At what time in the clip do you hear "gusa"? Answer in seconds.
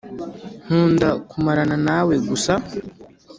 2.29-2.53